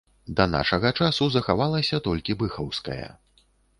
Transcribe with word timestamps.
Да 0.37 0.45
нашага 0.53 0.91
часу 1.01 1.27
захавалася 1.35 1.99
толькі 2.07 2.37
быхаўская. 2.41 3.05